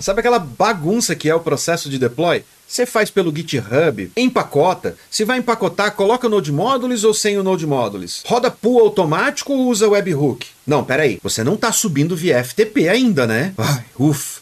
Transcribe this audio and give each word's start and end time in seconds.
Sabe 0.00 0.20
aquela 0.20 0.38
bagunça 0.38 1.14
que 1.14 1.28
é 1.28 1.34
o 1.34 1.40
processo 1.40 1.90
de 1.90 1.98
deploy? 1.98 2.42
Você 2.66 2.86
faz 2.86 3.10
pelo 3.10 3.34
GitHub, 3.34 4.10
empacota. 4.16 4.96
Se 5.10 5.24
vai 5.24 5.38
empacotar, 5.38 5.92
coloca 5.92 6.26
o 6.26 6.30
Node 6.30 6.50
Modules 6.50 7.04
ou 7.04 7.12
sem 7.12 7.36
o 7.36 7.42
Node 7.42 7.66
Modules? 7.66 8.22
Roda 8.24 8.50
pool 8.50 8.80
automático 8.80 9.52
ou 9.52 9.68
usa 9.68 9.88
webhook? 9.88 10.46
Não, 10.66 10.82
peraí. 10.82 11.18
Você 11.22 11.44
não 11.44 11.56
tá 11.56 11.70
subindo 11.70 12.16
via 12.16 12.42
FTP 12.42 12.88
ainda, 12.88 13.26
né? 13.26 13.52
Ai, 13.58 13.84
ufa. 13.98 14.40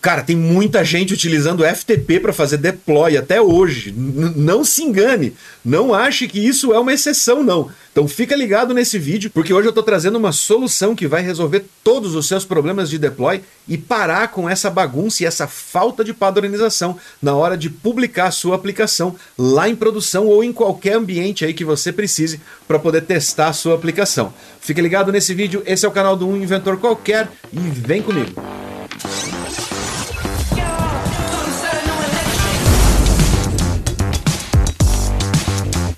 Cara, 0.00 0.22
tem 0.22 0.36
muita 0.36 0.84
gente 0.84 1.14
utilizando 1.14 1.64
FTP 1.64 2.20
para 2.20 2.32
fazer 2.32 2.58
deploy 2.58 3.16
até 3.16 3.40
hoje. 3.40 3.90
N 3.90 4.34
não 4.36 4.64
se 4.64 4.82
engane. 4.82 5.34
Não 5.64 5.94
ache 5.94 6.28
que 6.28 6.38
isso 6.38 6.74
é 6.74 6.78
uma 6.78 6.92
exceção, 6.92 7.42
não. 7.42 7.70
Então 7.90 8.08
fica 8.08 8.34
ligado 8.34 8.74
nesse 8.74 8.98
vídeo, 8.98 9.30
porque 9.32 9.54
hoje 9.54 9.68
eu 9.68 9.70
estou 9.70 9.84
trazendo 9.84 10.18
uma 10.18 10.32
solução 10.32 10.96
que 10.96 11.06
vai 11.06 11.22
resolver 11.22 11.64
todos 11.84 12.16
os 12.16 12.26
seus 12.26 12.44
problemas 12.44 12.90
de 12.90 12.98
deploy 12.98 13.40
e 13.68 13.78
parar 13.78 14.28
com 14.28 14.50
essa 14.50 14.68
bagunça 14.68 15.22
e 15.22 15.26
essa 15.26 15.46
falta 15.46 16.02
de 16.02 16.12
padronização 16.12 16.98
na 17.22 17.34
hora 17.34 17.56
de 17.56 17.70
publicar 17.70 18.26
a 18.26 18.32
sua 18.32 18.56
aplicação 18.56 19.14
lá 19.38 19.68
em 19.68 19.76
produção 19.76 20.26
ou 20.26 20.42
em 20.42 20.52
qualquer 20.52 20.96
ambiente 20.96 21.44
aí 21.44 21.54
que 21.54 21.64
você 21.64 21.92
precise 21.92 22.40
para 22.66 22.80
poder 22.80 23.02
testar 23.02 23.48
a 23.48 23.52
sua 23.52 23.76
aplicação. 23.76 24.34
Fica 24.60 24.82
ligado 24.82 25.12
nesse 25.12 25.32
vídeo, 25.32 25.62
esse 25.64 25.86
é 25.86 25.88
o 25.88 25.92
canal 25.92 26.16
do 26.16 26.28
Um 26.28 26.36
Inventor 26.36 26.78
Qualquer 26.78 27.28
e 27.52 27.58
vem 27.58 28.02
comigo. 28.02 28.32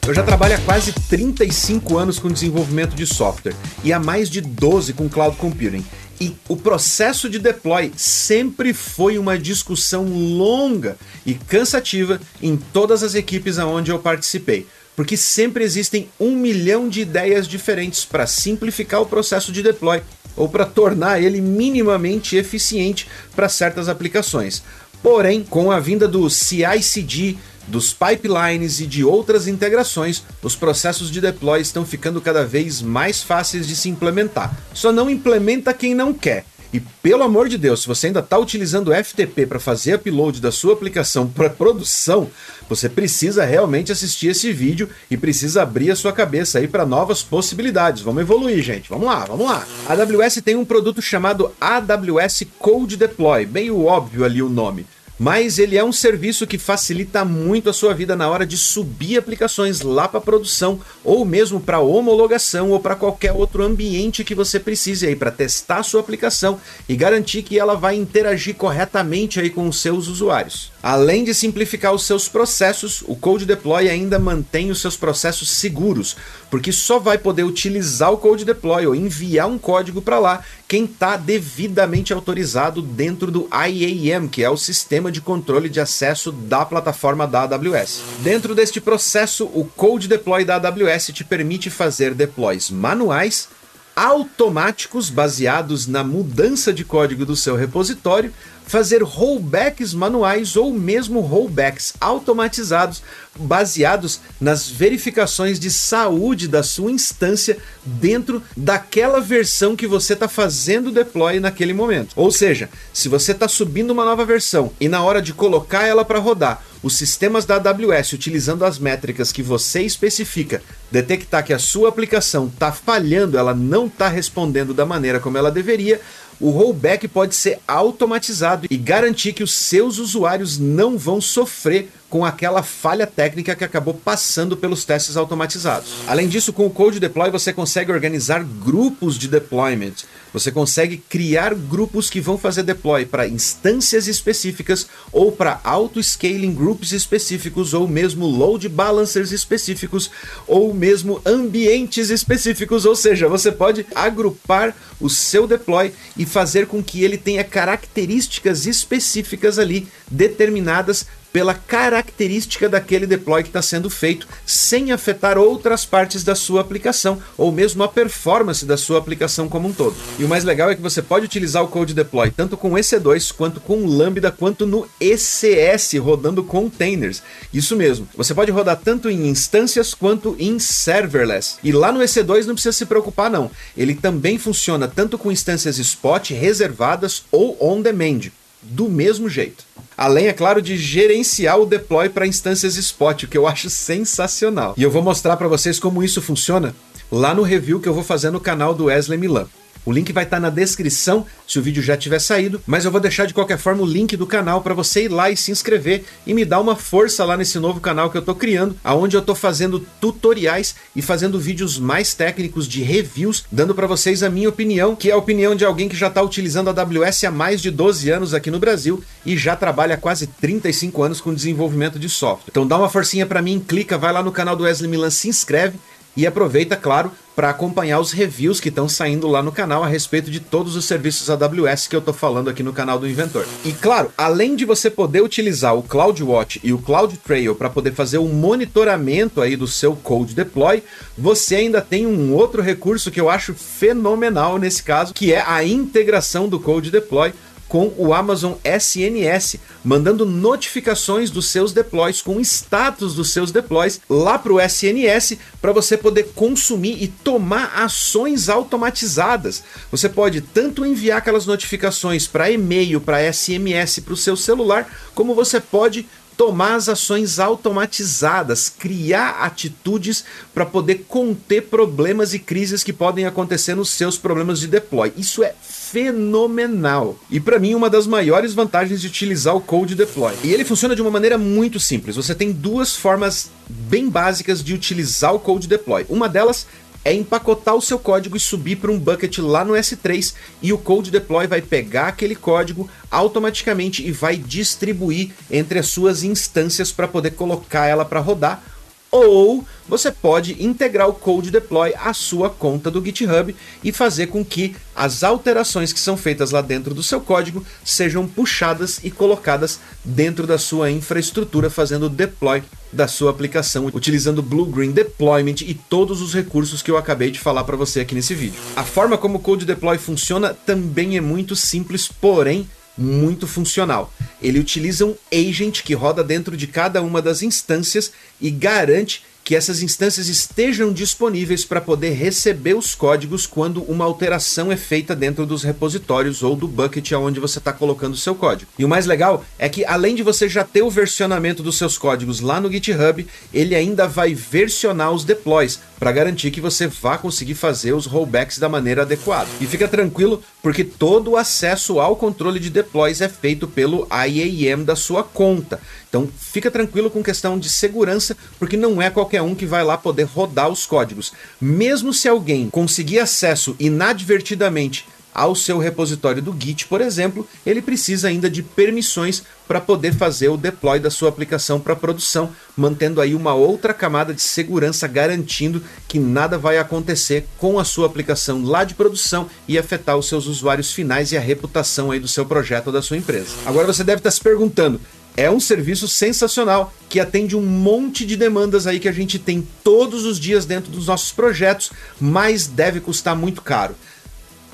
Eu 0.06 0.14
já 0.14 0.22
trabalho 0.22 0.54
há 0.54 0.58
quase 0.58 0.92
35 0.92 1.98
anos 1.98 2.20
com 2.20 2.28
desenvolvimento 2.28 2.94
de 2.94 3.04
software 3.04 3.56
e 3.82 3.92
há 3.92 3.98
mais 3.98 4.30
de 4.30 4.40
12 4.40 4.92
com 4.92 5.08
cloud 5.08 5.36
computing. 5.36 5.84
E 6.20 6.32
o 6.48 6.56
processo 6.56 7.28
de 7.28 7.40
deploy 7.40 7.90
sempre 7.96 8.72
foi 8.72 9.18
uma 9.18 9.36
discussão 9.36 10.04
longa 10.04 10.96
e 11.26 11.34
cansativa 11.34 12.20
em 12.40 12.56
todas 12.56 13.02
as 13.02 13.16
equipes 13.16 13.58
aonde 13.58 13.90
eu 13.90 13.98
participei, 13.98 14.68
porque 14.94 15.16
sempre 15.16 15.64
existem 15.64 16.08
um 16.20 16.36
milhão 16.36 16.88
de 16.88 17.00
ideias 17.00 17.48
diferentes 17.48 18.04
para 18.04 18.28
simplificar 18.28 19.02
o 19.02 19.06
processo 19.06 19.50
de 19.50 19.60
deploy 19.60 20.00
ou 20.36 20.48
para 20.48 20.64
tornar 20.64 21.20
ele 21.20 21.40
minimamente 21.40 22.36
eficiente 22.36 23.08
para 23.34 23.48
certas 23.48 23.88
aplicações. 23.88 24.62
Porém, 25.02 25.42
com 25.42 25.70
a 25.72 25.80
vinda 25.80 26.06
do 26.06 26.30
CI/CD 26.30 27.36
dos 27.66 27.92
pipelines 27.92 28.80
e 28.80 28.86
de 28.86 29.04
outras 29.04 29.48
integrações, 29.48 30.22
os 30.42 30.56
processos 30.56 31.10
de 31.10 31.20
deploy 31.20 31.60
estão 31.60 31.84
ficando 31.84 32.20
cada 32.20 32.44
vez 32.44 32.80
mais 32.80 33.22
fáceis 33.22 33.66
de 33.66 33.76
se 33.76 33.88
implementar. 33.88 34.56
Só 34.72 34.92
não 34.92 35.10
implementa 35.10 35.74
quem 35.74 35.94
não 35.94 36.12
quer. 36.12 36.44
E 36.72 36.80
pelo 36.80 37.22
amor 37.22 37.48
de 37.48 37.56
Deus, 37.56 37.82
se 37.82 37.88
você 37.88 38.08
ainda 38.08 38.20
está 38.20 38.36
utilizando 38.38 38.92
FTP 38.92 39.46
para 39.46 39.60
fazer 39.60 39.94
upload 39.94 40.40
da 40.40 40.50
sua 40.52 40.74
aplicação 40.74 41.26
para 41.30 41.48
produção, 41.48 42.28
você 42.68 42.88
precisa 42.88 43.44
realmente 43.44 43.92
assistir 43.92 44.28
esse 44.28 44.52
vídeo 44.52 44.88
e 45.10 45.16
precisa 45.16 45.62
abrir 45.62 45.90
a 45.90 45.96
sua 45.96 46.12
cabeça 46.12 46.58
aí 46.58 46.68
para 46.68 46.84
novas 46.84 47.22
possibilidades. 47.22 48.02
Vamos 48.02 48.22
evoluir, 48.22 48.62
gente. 48.62 48.88
Vamos 48.88 49.06
lá, 49.06 49.24
vamos 49.24 49.46
lá. 49.46 49.64
A 49.88 49.92
AWS 49.92 50.42
tem 50.44 50.56
um 50.56 50.64
produto 50.64 51.00
chamado 51.00 51.52
AWS 51.60 52.44
Code 52.58 52.96
Deploy, 52.96 53.46
meio 53.46 53.84
óbvio 53.84 54.24
ali 54.24 54.42
o 54.42 54.48
nome 54.48 54.86
mas 55.18 55.58
ele 55.58 55.76
é 55.76 55.84
um 55.84 55.92
serviço 55.92 56.46
que 56.46 56.58
facilita 56.58 57.24
muito 57.24 57.70
a 57.70 57.72
sua 57.72 57.94
vida 57.94 58.14
na 58.14 58.28
hora 58.28 58.46
de 58.46 58.56
subir 58.56 59.18
aplicações 59.18 59.80
lá 59.80 60.06
para 60.06 60.20
produção 60.20 60.80
ou 61.02 61.24
mesmo 61.24 61.60
para 61.60 61.80
homologação 61.80 62.70
ou 62.70 62.80
para 62.80 62.94
qualquer 62.94 63.32
outro 63.32 63.62
ambiente 63.62 64.24
que 64.24 64.34
você 64.34 64.60
precise 64.60 65.06
aí 65.06 65.16
para 65.16 65.30
testar 65.30 65.78
a 65.78 65.82
sua 65.82 66.00
aplicação 66.00 66.60
e 66.88 66.96
garantir 66.96 67.42
que 67.42 67.58
ela 67.58 67.74
vai 67.74 67.96
interagir 67.96 68.54
corretamente 68.54 69.40
aí 69.40 69.50
com 69.50 69.68
os 69.68 69.80
seus 69.80 70.06
usuários. 70.08 70.75
Além 70.86 71.24
de 71.24 71.34
simplificar 71.34 71.92
os 71.92 72.04
seus 72.04 72.28
processos, 72.28 73.02
o 73.08 73.16
Code 73.16 73.44
Deploy 73.44 73.88
ainda 73.88 74.20
mantém 74.20 74.70
os 74.70 74.80
seus 74.80 74.96
processos 74.96 75.50
seguros, 75.50 76.16
porque 76.48 76.70
só 76.70 77.00
vai 77.00 77.18
poder 77.18 77.42
utilizar 77.42 78.12
o 78.12 78.18
Code 78.18 78.44
Deploy 78.44 78.86
ou 78.86 78.94
enviar 78.94 79.48
um 79.48 79.58
código 79.58 80.00
para 80.00 80.20
lá 80.20 80.44
quem 80.68 80.84
está 80.84 81.16
devidamente 81.16 82.12
autorizado 82.12 82.80
dentro 82.80 83.32
do 83.32 83.48
IAM, 83.50 84.28
que 84.28 84.44
é 84.44 84.48
o 84.48 84.56
sistema 84.56 85.10
de 85.10 85.20
controle 85.20 85.68
de 85.68 85.80
acesso 85.80 86.30
da 86.30 86.64
plataforma 86.64 87.26
da 87.26 87.42
AWS. 87.42 88.02
Dentro 88.20 88.54
deste 88.54 88.80
processo, 88.80 89.46
o 89.46 89.64
Code 89.64 90.06
Deploy 90.06 90.44
da 90.44 90.54
AWS 90.54 91.06
te 91.06 91.24
permite 91.24 91.68
fazer 91.68 92.14
deploys 92.14 92.70
manuais 92.70 93.48
automáticos 93.96 95.08
baseados 95.08 95.86
na 95.86 96.04
mudança 96.04 96.70
de 96.70 96.84
código 96.84 97.24
do 97.24 97.34
seu 97.34 97.56
repositório, 97.56 98.30
fazer 98.66 99.02
rollbacks 99.02 99.94
manuais 99.94 100.54
ou 100.54 100.72
mesmo 100.72 101.20
rollbacks 101.20 101.94
automatizados 101.98 103.02
baseados 103.38 104.20
nas 104.40 104.68
verificações 104.68 105.60
de 105.60 105.70
saúde 105.70 106.48
da 106.48 106.62
sua 106.62 106.90
instância 106.90 107.58
dentro 107.84 108.42
daquela 108.56 109.20
versão 109.20 109.76
que 109.76 109.86
você 109.86 110.14
está 110.14 110.26
fazendo 110.26 110.88
o 110.88 110.92
deploy 110.92 111.38
naquele 111.38 111.72
momento. 111.72 112.12
Ou 112.16 112.30
seja, 112.30 112.68
se 112.92 113.08
você 113.08 113.32
está 113.32 113.46
subindo 113.46 113.90
uma 113.90 114.04
nova 114.04 114.24
versão 114.24 114.72
e 114.80 114.88
na 114.88 115.02
hora 115.02 115.22
de 115.22 115.32
colocar 115.32 115.84
ela 115.84 116.04
para 116.04 116.18
rodar, 116.18 116.62
os 116.86 116.96
sistemas 116.96 117.44
da 117.44 117.56
AWS, 117.56 118.12
utilizando 118.12 118.64
as 118.64 118.78
métricas 118.78 119.32
que 119.32 119.42
você 119.42 119.82
especifica, 119.82 120.62
detectar 120.90 121.44
que 121.44 121.52
a 121.52 121.58
sua 121.58 121.88
aplicação 121.88 122.46
está 122.46 122.70
falhando, 122.70 123.36
ela 123.36 123.52
não 123.52 123.86
está 123.86 124.08
respondendo 124.08 124.72
da 124.72 124.86
maneira 124.86 125.18
como 125.18 125.36
ela 125.36 125.50
deveria, 125.50 126.00
o 126.38 126.50
rollback 126.50 127.08
pode 127.08 127.34
ser 127.34 127.58
automatizado 127.66 128.68
e 128.70 128.76
garantir 128.76 129.32
que 129.32 129.42
os 129.42 129.52
seus 129.52 129.98
usuários 129.98 130.58
não 130.58 130.96
vão 130.96 131.20
sofrer 131.20 131.90
com 132.16 132.24
aquela 132.24 132.62
falha 132.62 133.06
técnica 133.06 133.54
que 133.54 133.62
acabou 133.62 133.92
passando 133.92 134.56
pelos 134.56 134.86
testes 134.86 135.18
automatizados. 135.18 135.96
Além 136.06 136.26
disso, 136.26 136.50
com 136.50 136.64
o 136.64 136.70
Code 136.70 136.98
Deploy 136.98 137.30
você 137.30 137.52
consegue 137.52 137.92
organizar 137.92 138.42
grupos 138.42 139.18
de 139.18 139.28
deployment. 139.28 139.92
Você 140.32 140.50
consegue 140.50 140.96
criar 140.96 141.54
grupos 141.54 142.08
que 142.08 142.20
vão 142.20 142.36
fazer 142.36 142.62
deploy 142.62 143.06
para 143.06 143.28
instâncias 143.28 144.06
específicas 144.06 144.86
ou 145.12 145.30
para 145.30 145.60
auto-scaling 145.62 146.54
groups 146.54 146.92
específicos 146.92 147.74
ou 147.74 147.86
mesmo 147.86 148.26
load 148.26 148.68
balancers 148.68 149.30
específicos 149.30 150.10
ou 150.46 150.72
mesmo 150.74 151.20
ambientes 151.24 152.10
específicos, 152.10 152.84
ou 152.84 152.96
seja, 152.96 153.28
você 153.28 153.52
pode 153.52 153.86
agrupar 153.94 154.74
o 155.00 155.08
seu 155.08 155.46
deploy 155.46 155.92
e 156.16 156.24
fazer 156.24 156.66
com 156.66 156.82
que 156.82 157.04
ele 157.04 157.18
tenha 157.18 157.44
características 157.44 158.66
específicas 158.66 159.58
ali 159.58 159.86
determinadas 160.10 161.06
pela 161.36 161.52
característica 161.52 162.66
daquele 162.66 163.06
deploy 163.06 163.42
que 163.42 163.50
está 163.50 163.60
sendo 163.60 163.90
feito, 163.90 164.26
sem 164.46 164.90
afetar 164.90 165.36
outras 165.36 165.84
partes 165.84 166.24
da 166.24 166.34
sua 166.34 166.62
aplicação 166.62 167.22
ou 167.36 167.52
mesmo 167.52 167.82
a 167.82 167.88
performance 167.88 168.64
da 168.64 168.78
sua 168.78 168.98
aplicação 168.98 169.46
como 169.46 169.68
um 169.68 169.72
todo. 169.74 169.94
E 170.18 170.24
o 170.24 170.28
mais 170.28 170.44
legal 170.44 170.70
é 170.70 170.74
que 170.74 170.80
você 170.80 171.02
pode 171.02 171.26
utilizar 171.26 171.62
o 171.62 171.68
Code 171.68 171.92
Deploy 171.92 172.30
tanto 172.30 172.56
com 172.56 172.70
EC2 172.70 173.34
quanto 173.34 173.60
com 173.60 173.84
Lambda 173.84 174.30
quanto 174.30 174.64
no 174.64 174.88
ECS 174.98 175.92
rodando 176.00 176.42
containers. 176.42 177.22
Isso 177.52 177.76
mesmo. 177.76 178.08
Você 178.16 178.32
pode 178.32 178.50
rodar 178.50 178.80
tanto 178.82 179.10
em 179.10 179.28
instâncias 179.28 179.92
quanto 179.92 180.34
em 180.38 180.58
serverless. 180.58 181.58
E 181.62 181.70
lá 181.70 181.92
no 181.92 182.00
EC2 182.00 182.46
não 182.46 182.54
precisa 182.54 182.72
se 182.72 182.86
preocupar 182.86 183.30
não. 183.30 183.50
Ele 183.76 183.94
também 183.94 184.38
funciona 184.38 184.88
tanto 184.88 185.18
com 185.18 185.30
instâncias 185.30 185.76
spot 185.76 186.30
reservadas 186.30 187.24
ou 187.30 187.58
on 187.60 187.82
demand 187.82 188.30
do 188.62 188.88
mesmo 188.88 189.28
jeito. 189.28 189.66
Além, 189.96 190.26
é 190.26 190.32
claro, 190.32 190.60
de 190.60 190.76
gerenciar 190.76 191.58
o 191.58 191.64
deploy 191.64 192.08
para 192.08 192.26
instâncias 192.26 192.76
spot, 192.76 193.22
o 193.22 193.28
que 193.28 193.38
eu 193.38 193.46
acho 193.46 193.70
sensacional. 193.70 194.74
E 194.76 194.82
eu 194.82 194.90
vou 194.90 195.02
mostrar 195.02 195.36
para 195.36 195.48
vocês 195.48 195.78
como 195.78 196.02
isso 196.02 196.20
funciona 196.20 196.74
lá 197.10 197.34
no 197.34 197.42
review 197.42 197.80
que 197.80 197.88
eu 197.88 197.94
vou 197.94 198.04
fazer 198.04 198.30
no 198.30 198.40
canal 198.40 198.74
do 198.74 198.84
Wesley 198.84 199.18
Milan. 199.18 199.48
O 199.86 199.92
link 199.92 200.12
vai 200.12 200.24
estar 200.24 200.38
tá 200.38 200.40
na 200.40 200.50
descrição 200.50 201.24
se 201.46 201.60
o 201.60 201.62
vídeo 201.62 201.80
já 201.80 201.96
tiver 201.96 202.18
saído, 202.18 202.60
mas 202.66 202.84
eu 202.84 202.90
vou 202.90 203.00
deixar 203.00 203.24
de 203.24 203.32
qualquer 203.32 203.56
forma 203.56 203.84
o 203.84 203.86
link 203.86 204.16
do 204.16 204.26
canal 204.26 204.60
para 204.60 204.74
você 204.74 205.04
ir 205.04 205.08
lá 205.08 205.30
e 205.30 205.36
se 205.36 205.52
inscrever 205.52 206.02
e 206.26 206.34
me 206.34 206.44
dar 206.44 206.58
uma 206.58 206.74
força 206.74 207.24
lá 207.24 207.36
nesse 207.36 207.60
novo 207.60 207.78
canal 207.78 208.10
que 208.10 208.16
eu 208.16 208.20
estou 208.20 208.34
criando, 208.34 208.76
aonde 208.82 209.16
eu 209.16 209.20
estou 209.20 209.36
fazendo 209.36 209.78
tutoriais 210.00 210.74
e 210.96 211.00
fazendo 211.00 211.38
vídeos 211.38 211.78
mais 211.78 212.14
técnicos 212.14 212.66
de 212.66 212.82
reviews, 212.82 213.44
dando 213.52 213.76
para 213.76 213.86
vocês 213.86 214.24
a 214.24 214.28
minha 214.28 214.48
opinião, 214.48 214.96
que 214.96 215.08
é 215.08 215.12
a 215.12 215.16
opinião 215.16 215.54
de 215.54 215.64
alguém 215.64 215.88
que 215.88 215.96
já 215.96 216.08
está 216.08 216.20
utilizando 216.20 216.68
a 216.68 216.72
AWS 216.72 217.22
há 217.22 217.30
mais 217.30 217.62
de 217.62 217.70
12 217.70 218.10
anos 218.10 218.34
aqui 218.34 218.50
no 218.50 218.58
Brasil 218.58 219.00
e 219.24 219.36
já 219.36 219.54
trabalha 219.54 219.94
há 219.94 219.98
quase 219.98 220.26
35 220.26 221.00
anos 221.04 221.20
com 221.20 221.32
desenvolvimento 221.32 221.96
de 221.96 222.08
software. 222.08 222.50
Então 222.50 222.66
dá 222.66 222.76
uma 222.76 222.88
forcinha 222.88 223.24
para 223.24 223.40
mim, 223.40 223.60
clica, 223.60 223.96
vai 223.96 224.12
lá 224.12 224.20
no 224.20 224.32
canal 224.32 224.56
do 224.56 224.64
Wesley 224.64 224.90
Milan, 224.90 225.10
se 225.10 225.28
inscreve 225.28 225.78
e 226.16 226.26
aproveita, 226.26 226.76
claro, 226.76 227.12
para 227.36 227.50
acompanhar 227.50 228.00
os 228.00 228.12
reviews 228.12 228.58
que 228.58 228.70
estão 228.70 228.88
saindo 228.88 229.28
lá 229.28 229.42
no 229.42 229.52
canal 229.52 229.84
a 229.84 229.86
respeito 229.86 230.30
de 230.30 230.40
todos 230.40 230.74
os 230.74 230.86
serviços 230.86 231.28
AWS 231.28 231.86
que 231.86 231.94
eu 231.94 232.00
estou 232.00 232.14
falando 232.14 232.48
aqui 232.48 232.62
no 232.62 232.72
canal 232.72 232.98
do 232.98 233.06
Inventor. 233.06 233.44
E 233.62 233.72
claro, 233.72 234.10
além 234.16 234.56
de 234.56 234.64
você 234.64 234.88
poder 234.88 235.20
utilizar 235.20 235.76
o 235.76 235.82
CloudWatch 235.82 236.60
e 236.64 236.72
o 236.72 236.78
CloudTrail 236.78 237.54
para 237.54 237.68
poder 237.68 237.92
fazer 237.92 238.16
o 238.16 238.26
monitoramento 238.26 239.42
aí 239.42 239.54
do 239.54 239.66
seu 239.66 239.94
code 239.94 240.34
deploy, 240.34 240.82
você 241.16 241.56
ainda 241.56 241.82
tem 241.82 242.06
um 242.06 242.32
outro 242.32 242.62
recurso 242.62 243.10
que 243.10 243.20
eu 243.20 243.28
acho 243.28 243.52
fenomenal 243.52 244.56
nesse 244.56 244.82
caso, 244.82 245.12
que 245.12 245.34
é 245.34 245.44
a 245.46 245.62
integração 245.62 246.48
do 246.48 246.58
code 246.58 246.90
deploy 246.90 247.34
com 247.68 247.92
o 247.96 248.14
Amazon 248.14 248.54
SNS, 248.64 249.56
mandando 249.84 250.24
notificações 250.24 251.30
dos 251.30 251.48
seus 251.48 251.72
deploys 251.72 252.22
com 252.22 252.40
status 252.40 253.14
dos 253.14 253.30
seus 253.30 253.50
deploys 253.50 254.00
lá 254.08 254.38
para 254.38 254.52
o 254.52 254.60
SNS 254.60 255.38
para 255.60 255.72
você 255.72 255.96
poder 255.96 256.30
consumir 256.34 257.02
e 257.02 257.08
tomar 257.08 257.72
ações 257.74 258.48
automatizadas. 258.48 259.62
Você 259.90 260.08
pode 260.08 260.40
tanto 260.40 260.86
enviar 260.86 261.18
aquelas 261.18 261.46
notificações 261.46 262.26
para 262.26 262.50
e-mail, 262.50 263.00
para 263.00 263.32
SMS 263.32 264.00
para 264.00 264.14
o 264.14 264.16
seu 264.16 264.36
celular, 264.36 264.88
como 265.14 265.34
você 265.34 265.60
pode 265.60 266.06
tomar 266.36 266.74
as 266.74 266.88
ações 266.88 267.38
automatizadas, 267.38 268.68
criar 268.68 269.42
atitudes 269.42 270.24
para 270.52 270.66
poder 270.66 271.06
conter 271.08 271.62
problemas 271.62 272.34
e 272.34 272.38
crises 272.38 272.84
que 272.84 272.92
podem 272.92 273.24
acontecer 273.24 273.74
nos 273.74 273.90
seus 273.90 274.18
problemas 274.18 274.60
de 274.60 274.66
deploy. 274.66 275.12
Isso 275.16 275.42
é 275.42 275.54
fenomenal. 275.62 277.18
E 277.30 277.40
para 277.40 277.58
mim, 277.58 277.74
uma 277.74 277.88
das 277.88 278.06
maiores 278.06 278.52
vantagens 278.52 279.00
de 279.00 279.06
utilizar 279.06 279.56
o 279.56 279.60
Code 279.60 279.94
Deploy. 279.94 280.34
E 280.42 280.52
ele 280.52 280.64
funciona 280.64 280.94
de 280.94 281.00
uma 281.00 281.10
maneira 281.10 281.38
muito 281.38 281.78
simples. 281.78 282.16
Você 282.16 282.34
tem 282.34 282.52
duas 282.52 282.94
formas 282.94 283.50
bem 283.68 284.08
básicas 284.08 284.62
de 284.62 284.74
utilizar 284.74 285.34
o 285.34 285.38
Code 285.38 285.68
Deploy. 285.68 286.04
Uma 286.08 286.28
delas 286.28 286.66
é 287.06 287.14
empacotar 287.14 287.76
o 287.76 287.80
seu 287.80 288.00
código 288.00 288.36
e 288.36 288.40
subir 288.40 288.74
para 288.74 288.90
um 288.90 288.98
bucket 288.98 289.38
lá 289.38 289.64
no 289.64 289.74
S3 289.74 290.34
e 290.60 290.72
o 290.72 290.78
Code 290.78 291.12
Deploy 291.12 291.46
vai 291.46 291.62
pegar 291.62 292.08
aquele 292.08 292.34
código 292.34 292.90
automaticamente 293.08 294.04
e 294.04 294.10
vai 294.10 294.36
distribuir 294.36 295.30
entre 295.48 295.78
as 295.78 295.86
suas 295.86 296.24
instâncias 296.24 296.90
para 296.90 297.06
poder 297.06 297.30
colocar 297.30 297.86
ela 297.86 298.04
para 298.04 298.18
rodar. 298.18 298.60
Ou 299.08 299.64
você 299.88 300.10
pode 300.10 300.60
integrar 300.60 301.08
o 301.08 301.14
Code 301.14 301.52
Deploy 301.52 301.94
à 301.94 302.12
sua 302.12 302.50
conta 302.50 302.90
do 302.90 303.02
GitHub 303.04 303.54
e 303.84 303.92
fazer 303.92 304.26
com 304.26 304.44
que 304.44 304.74
as 304.92 305.22
alterações 305.22 305.92
que 305.92 306.00
são 306.00 306.16
feitas 306.16 306.50
lá 306.50 306.60
dentro 306.60 306.92
do 306.92 307.04
seu 307.04 307.20
código 307.20 307.64
sejam 307.84 308.26
puxadas 308.26 308.98
e 309.04 309.12
colocadas 309.12 309.78
dentro 310.04 310.44
da 310.44 310.58
sua 310.58 310.90
infraestrutura, 310.90 311.70
fazendo 311.70 312.08
deploy 312.08 312.64
da 312.92 313.08
sua 313.08 313.30
aplicação, 313.30 313.90
utilizando 313.92 314.42
Blue 314.42 314.66
Green 314.66 314.92
Deployment 314.92 315.56
e 315.62 315.74
todos 315.74 316.22
os 316.22 316.32
recursos 316.34 316.82
que 316.82 316.90
eu 316.90 316.96
acabei 316.96 317.30
de 317.30 317.38
falar 317.38 317.64
para 317.64 317.76
você 317.76 318.00
aqui 318.00 318.14
nesse 318.14 318.34
vídeo. 318.34 318.60
A 318.74 318.84
forma 318.84 319.18
como 319.18 319.38
o 319.38 319.40
Code 319.40 319.66
Deploy 319.66 319.98
funciona 319.98 320.54
também 320.54 321.16
é 321.16 321.20
muito 321.20 321.54
simples, 321.54 322.08
porém 322.08 322.68
muito 322.96 323.46
funcional. 323.46 324.12
Ele 324.40 324.58
utiliza 324.58 325.04
um 325.04 325.14
agent 325.32 325.82
que 325.82 325.94
roda 325.94 326.24
dentro 326.24 326.56
de 326.56 326.66
cada 326.66 327.02
uma 327.02 327.20
das 327.20 327.42
instâncias 327.42 328.12
e 328.40 328.50
garante 328.50 329.22
que 329.46 329.54
essas 329.54 329.80
instâncias 329.80 330.26
estejam 330.26 330.92
disponíveis 330.92 331.64
para 331.64 331.80
poder 331.80 332.10
receber 332.10 332.74
os 332.74 332.96
códigos 332.96 333.46
quando 333.46 333.80
uma 333.84 334.04
alteração 334.04 334.72
é 334.72 334.76
feita 334.76 335.14
dentro 335.14 335.46
dos 335.46 335.62
repositórios 335.62 336.42
ou 336.42 336.56
do 336.56 336.66
bucket 336.66 337.12
aonde 337.12 337.38
você 337.38 337.60
está 337.60 337.72
colocando 337.72 338.14
o 338.14 338.16
seu 338.16 338.34
código. 338.34 338.68
E 338.76 338.84
o 338.84 338.88
mais 338.88 339.06
legal 339.06 339.44
é 339.56 339.68
que 339.68 339.84
além 339.84 340.16
de 340.16 340.24
você 340.24 340.48
já 340.48 340.64
ter 340.64 340.82
o 340.82 340.90
versionamento 340.90 341.62
dos 341.62 341.78
seus 341.78 341.96
códigos 341.96 342.40
lá 342.40 342.60
no 342.60 342.68
GitHub, 342.68 343.24
ele 343.54 343.76
ainda 343.76 344.08
vai 344.08 344.34
versionar 344.34 345.12
os 345.12 345.22
deploys 345.22 345.78
para 345.98 346.12
garantir 346.12 346.50
que 346.50 346.60
você 346.60 346.86
vá 346.86 347.16
conseguir 347.18 347.54
fazer 347.54 347.92
os 347.92 348.06
rollbacks 348.06 348.58
da 348.58 348.68
maneira 348.68 349.02
adequada. 349.02 349.48
E 349.60 349.66
fica 349.66 349.88
tranquilo, 349.88 350.42
porque 350.62 350.84
todo 350.84 351.32
o 351.32 351.36
acesso 351.36 352.00
ao 352.00 352.16
controle 352.16 352.60
de 352.60 352.70
deploys 352.70 353.20
é 353.20 353.28
feito 353.28 353.66
pelo 353.66 354.06
IAM 354.10 354.84
da 354.84 354.96
sua 354.96 355.22
conta. 355.22 355.80
Então 356.08 356.28
fica 356.38 356.70
tranquilo 356.70 357.10
com 357.10 357.22
questão 357.22 357.58
de 357.58 357.68
segurança, 357.68 358.36
porque 358.58 358.76
não 358.76 359.00
é 359.00 359.10
qualquer 359.10 359.42
um 359.42 359.54
que 359.54 359.66
vai 359.66 359.84
lá 359.84 359.96
poder 359.96 360.24
rodar 360.24 360.68
os 360.68 360.86
códigos. 360.86 361.32
Mesmo 361.60 362.12
se 362.12 362.28
alguém 362.28 362.70
conseguir 362.70 363.18
acesso 363.18 363.76
inadvertidamente 363.78 365.06
ao 365.36 365.54
seu 365.54 365.76
repositório 365.76 366.40
do 366.40 366.56
Git, 366.58 366.86
por 366.86 367.02
exemplo, 367.02 367.46
ele 367.66 367.82
precisa 367.82 368.28
ainda 368.28 368.48
de 368.48 368.62
permissões 368.62 369.42
para 369.68 369.82
poder 369.82 370.14
fazer 370.14 370.48
o 370.48 370.56
deploy 370.56 370.98
da 370.98 371.10
sua 371.10 371.28
aplicação 371.28 371.78
para 371.78 371.94
produção, 371.94 372.50
mantendo 372.74 373.20
aí 373.20 373.34
uma 373.34 373.52
outra 373.52 373.92
camada 373.92 374.32
de 374.32 374.40
segurança 374.40 375.06
garantindo 375.06 375.82
que 376.08 376.18
nada 376.18 376.56
vai 376.56 376.78
acontecer 376.78 377.46
com 377.58 377.78
a 377.78 377.84
sua 377.84 378.06
aplicação 378.06 378.64
lá 378.64 378.82
de 378.82 378.94
produção 378.94 379.46
e 379.68 379.76
afetar 379.76 380.16
os 380.16 380.26
seus 380.26 380.46
usuários 380.46 380.92
finais 380.92 381.32
e 381.32 381.36
a 381.36 381.40
reputação 381.40 382.10
aí 382.10 382.18
do 382.18 382.28
seu 382.28 382.46
projeto 382.46 382.86
ou 382.86 382.92
da 382.94 383.02
sua 383.02 383.18
empresa. 383.18 383.50
Agora 383.66 383.86
você 383.86 384.02
deve 384.02 384.20
estar 384.20 384.30
se 384.30 384.40
perguntando, 384.40 384.98
é 385.36 385.50
um 385.50 385.60
serviço 385.60 386.08
sensacional 386.08 386.94
que 387.10 387.20
atende 387.20 387.54
um 387.54 387.60
monte 387.62 388.24
de 388.24 388.36
demandas 388.36 388.86
aí 388.86 388.98
que 388.98 389.08
a 389.08 389.12
gente 389.12 389.38
tem 389.38 389.66
todos 389.84 390.24
os 390.24 390.40
dias 390.40 390.64
dentro 390.64 390.90
dos 390.90 391.08
nossos 391.08 391.30
projetos, 391.30 391.92
mas 392.18 392.66
deve 392.66 393.00
custar 393.00 393.36
muito 393.36 393.60
caro. 393.60 393.94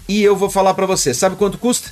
E 0.09 0.23
eu 0.23 0.37
vou 0.37 0.51
falar 0.51 0.75
para 0.75 0.87
você, 0.87 1.15
sabe 1.15 1.37
quanto 1.37 1.59
custa? 1.59 1.91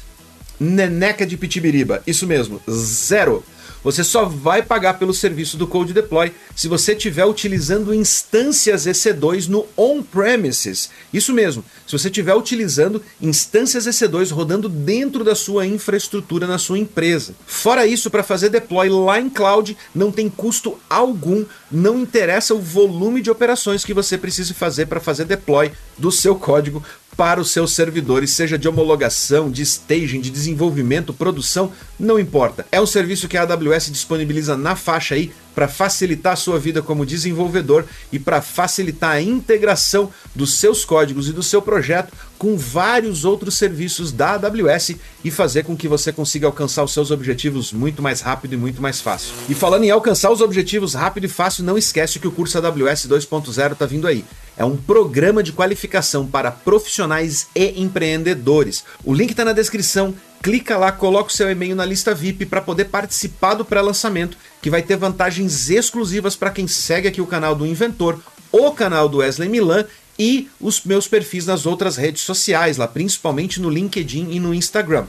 Neneca 0.58 1.24
de 1.24 1.36
pitibiriba, 1.36 2.02
isso 2.06 2.26
mesmo, 2.26 2.60
zero. 2.70 3.42
Você 3.82 4.04
só 4.04 4.26
vai 4.26 4.62
pagar 4.62 4.98
pelo 4.98 5.14
serviço 5.14 5.56
do 5.56 5.66
Code 5.66 5.94
Deploy 5.94 6.32
se 6.54 6.68
você 6.68 6.92
estiver 6.92 7.24
utilizando 7.24 7.94
instâncias 7.94 8.86
EC2 8.86 9.48
no 9.48 9.66
on-premises. 9.76 10.90
Isso 11.12 11.32
mesmo, 11.32 11.64
se 11.86 11.92
você 11.92 12.08
estiver 12.08 12.34
utilizando 12.34 13.02
instâncias 13.20 13.86
EC2 13.86 14.32
rodando 14.32 14.68
dentro 14.68 15.24
da 15.24 15.34
sua 15.34 15.66
infraestrutura 15.66 16.46
na 16.46 16.58
sua 16.58 16.78
empresa. 16.78 17.34
Fora 17.46 17.86
isso, 17.86 18.10
para 18.10 18.22
fazer 18.22 18.50
deploy 18.50 18.90
lá 18.90 19.18
em 19.18 19.30
cloud 19.30 19.76
não 19.94 20.12
tem 20.12 20.28
custo 20.28 20.78
algum, 20.88 21.46
não 21.72 22.00
interessa 22.00 22.54
o 22.54 22.60
volume 22.60 23.22
de 23.22 23.30
operações 23.30 23.84
que 23.84 23.94
você 23.94 24.18
precise 24.18 24.52
fazer 24.52 24.86
para 24.86 25.00
fazer 25.00 25.24
deploy 25.24 25.72
do 25.96 26.12
seu 26.12 26.34
código 26.34 26.84
para 27.20 27.38
os 27.38 27.50
seus 27.50 27.74
servidores, 27.74 28.30
seja 28.30 28.56
de 28.56 28.66
homologação, 28.66 29.50
de 29.50 29.60
staging, 29.60 30.22
de 30.22 30.30
desenvolvimento, 30.30 31.12
produção, 31.12 31.70
não 31.98 32.18
importa. 32.18 32.66
É 32.72 32.80
um 32.80 32.86
serviço 32.86 33.28
que 33.28 33.36
a 33.36 33.42
AWS 33.42 33.90
disponibiliza 33.90 34.56
na 34.56 34.74
faixa 34.74 35.16
aí 35.16 35.30
para 35.54 35.68
facilitar 35.68 36.32
a 36.32 36.36
sua 36.36 36.58
vida 36.58 36.80
como 36.80 37.04
desenvolvedor 37.04 37.84
e 38.10 38.18
para 38.18 38.40
facilitar 38.40 39.10
a 39.10 39.20
integração 39.20 40.10
dos 40.34 40.54
seus 40.54 40.82
códigos 40.82 41.28
e 41.28 41.34
do 41.34 41.42
seu 41.42 41.60
projeto 41.60 42.10
com 42.40 42.56
vários 42.56 43.26
outros 43.26 43.58
serviços 43.58 44.10
da 44.10 44.30
AWS 44.30 44.96
e 45.22 45.30
fazer 45.30 45.62
com 45.62 45.76
que 45.76 45.86
você 45.86 46.10
consiga 46.10 46.46
alcançar 46.46 46.82
os 46.82 46.90
seus 46.94 47.10
objetivos 47.10 47.70
muito 47.70 48.00
mais 48.00 48.22
rápido 48.22 48.54
e 48.54 48.56
muito 48.56 48.80
mais 48.80 48.98
fácil. 48.98 49.34
E 49.46 49.54
falando 49.54 49.84
em 49.84 49.90
alcançar 49.90 50.30
os 50.30 50.40
objetivos 50.40 50.94
rápido 50.94 51.24
e 51.24 51.28
fácil, 51.28 51.64
não 51.64 51.76
esquece 51.76 52.18
que 52.18 52.26
o 52.26 52.32
curso 52.32 52.56
AWS 52.56 53.06
2.0 53.08 53.72
está 53.72 53.84
vindo 53.84 54.06
aí. 54.06 54.24
É 54.56 54.64
um 54.64 54.74
programa 54.74 55.42
de 55.42 55.52
qualificação 55.52 56.26
para 56.26 56.50
profissionais 56.50 57.46
e 57.54 57.78
empreendedores. 57.78 58.84
O 59.04 59.12
link 59.12 59.32
está 59.32 59.44
na 59.44 59.52
descrição 59.52 60.14
clica 60.42 60.78
lá, 60.78 60.90
coloca 60.90 61.28
o 61.28 61.32
seu 61.32 61.50
e-mail 61.50 61.76
na 61.76 61.84
lista 61.84 62.14
VIP 62.14 62.46
para 62.46 62.62
poder 62.62 62.86
participar 62.86 63.52
do 63.52 63.66
pré-lançamento, 63.66 64.38
que 64.62 64.70
vai 64.70 64.80
ter 64.80 64.96
vantagens 64.96 65.68
exclusivas 65.68 66.34
para 66.34 66.50
quem 66.50 66.66
segue 66.66 67.06
aqui 67.06 67.20
o 67.20 67.26
canal 67.26 67.54
do 67.54 67.66
Inventor, 67.66 68.18
o 68.50 68.70
canal 68.72 69.10
do 69.10 69.18
Wesley 69.18 69.50
Milan 69.50 69.84
e 70.22 70.50
os 70.60 70.82
meus 70.84 71.08
perfis 71.08 71.46
nas 71.46 71.64
outras 71.64 71.96
redes 71.96 72.20
sociais, 72.20 72.76
lá 72.76 72.86
principalmente 72.86 73.58
no 73.58 73.70
LinkedIn 73.70 74.32
e 74.32 74.38
no 74.38 74.52
Instagram. 74.52 75.06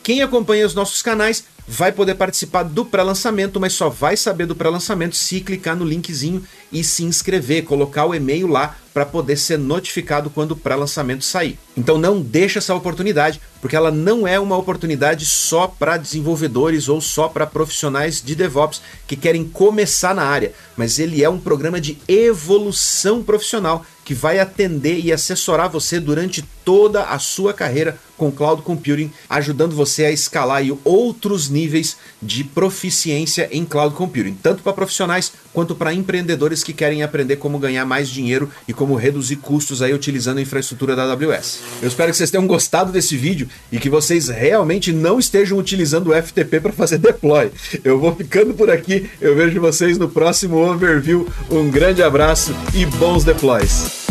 Quem 0.00 0.22
acompanha 0.22 0.64
os 0.64 0.76
nossos 0.76 1.02
canais 1.02 1.42
vai 1.66 1.92
poder 1.92 2.14
participar 2.14 2.62
do 2.62 2.84
pré-lançamento, 2.84 3.60
mas 3.60 3.72
só 3.72 3.88
vai 3.88 4.16
saber 4.16 4.46
do 4.46 4.56
pré-lançamento 4.56 5.16
se 5.16 5.40
clicar 5.40 5.76
no 5.76 5.84
linkzinho 5.84 6.44
e 6.70 6.82
se 6.84 7.04
inscrever, 7.04 7.64
colocar 7.64 8.06
o 8.06 8.14
e-mail 8.14 8.46
lá 8.46 8.76
para 8.92 9.04
poder 9.04 9.36
ser 9.36 9.58
notificado 9.58 10.30
quando 10.30 10.52
o 10.52 10.56
pré-lançamento 10.56 11.24
sair. 11.24 11.58
Então 11.76 11.98
não 11.98 12.20
deixe 12.20 12.58
essa 12.58 12.74
oportunidade, 12.74 13.40
porque 13.60 13.74
ela 13.74 13.90
não 13.90 14.26
é 14.26 14.38
uma 14.38 14.56
oportunidade 14.56 15.26
só 15.26 15.66
para 15.66 15.96
desenvolvedores 15.96 16.88
ou 16.88 17.00
só 17.00 17.28
para 17.28 17.46
profissionais 17.46 18.22
de 18.22 18.36
DevOps 18.36 18.80
que 19.06 19.16
querem 19.16 19.44
começar 19.44 20.14
na 20.14 20.22
área, 20.22 20.52
mas 20.76 21.00
ele 21.00 21.24
é 21.24 21.28
um 21.28 21.40
programa 21.40 21.80
de 21.80 21.98
evolução 22.06 23.22
profissional 23.22 23.84
que 24.04 24.14
vai 24.14 24.38
atender 24.38 25.00
e 25.00 25.12
assessorar 25.12 25.68
você 25.68 25.98
durante 25.98 26.42
toda 26.64 27.04
a 27.04 27.18
sua 27.18 27.52
carreira 27.52 27.98
com 28.16 28.30
cloud 28.30 28.62
computing, 28.62 29.10
ajudando 29.28 29.74
você 29.74 30.04
a 30.04 30.12
escalar 30.12 30.62
outros 30.84 31.48
níveis 31.54 31.96
de 32.20 32.42
proficiência 32.42 33.48
em 33.52 33.64
cloud 33.64 33.94
computing, 33.94 34.36
tanto 34.42 34.62
para 34.62 34.72
profissionais 34.72 35.32
quanto 35.52 35.74
para 35.74 35.94
empreendedores 35.94 36.64
que 36.64 36.72
querem 36.72 37.02
aprender 37.02 37.36
como 37.36 37.58
ganhar 37.58 37.84
mais 37.84 38.08
dinheiro 38.08 38.50
e 38.66 38.72
como 38.72 38.96
reduzir 38.96 39.36
custos 39.36 39.80
aí 39.80 39.94
utilizando 39.94 40.38
a 40.38 40.42
infraestrutura 40.42 40.96
da 40.96 41.04
AWS. 41.04 41.60
Eu 41.80 41.88
espero 41.88 42.10
que 42.10 42.16
vocês 42.16 42.30
tenham 42.30 42.46
gostado 42.46 42.90
desse 42.90 43.16
vídeo 43.16 43.48
e 43.70 43.78
que 43.78 43.88
vocês 43.88 44.28
realmente 44.28 44.92
não 44.92 45.18
estejam 45.18 45.56
utilizando 45.56 46.10
o 46.10 46.22
FTP 46.22 46.60
para 46.60 46.72
fazer 46.72 46.98
deploy. 46.98 47.50
Eu 47.84 47.98
vou 48.00 48.14
ficando 48.14 48.52
por 48.52 48.68
aqui, 48.68 49.08
eu 49.20 49.36
vejo 49.36 49.60
vocês 49.60 49.96
no 49.96 50.08
próximo 50.08 50.56
overview. 50.56 51.28
Um 51.50 51.70
grande 51.70 52.02
abraço 52.02 52.54
e 52.74 52.84
bons 52.84 53.22
deploys. 53.22 54.03